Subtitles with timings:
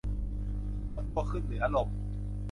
[0.95, 1.89] ยกตัวขึ้นเหนือลม